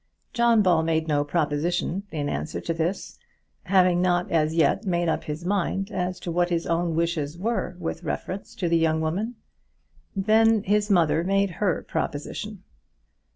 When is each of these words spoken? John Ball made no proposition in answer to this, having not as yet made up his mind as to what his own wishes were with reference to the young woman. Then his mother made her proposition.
John 0.33 0.63
Ball 0.63 0.81
made 0.81 1.07
no 1.07 1.23
proposition 1.23 2.01
in 2.11 2.27
answer 2.27 2.59
to 2.59 2.73
this, 2.73 3.19
having 3.65 4.01
not 4.01 4.31
as 4.31 4.55
yet 4.55 4.83
made 4.83 5.07
up 5.07 5.25
his 5.25 5.45
mind 5.45 5.91
as 5.91 6.19
to 6.21 6.31
what 6.31 6.49
his 6.49 6.65
own 6.65 6.95
wishes 6.95 7.37
were 7.37 7.75
with 7.77 8.01
reference 8.03 8.55
to 8.55 8.67
the 8.67 8.79
young 8.79 8.99
woman. 8.99 9.35
Then 10.15 10.63
his 10.63 10.89
mother 10.89 11.23
made 11.23 11.51
her 11.51 11.83
proposition. 11.83 12.63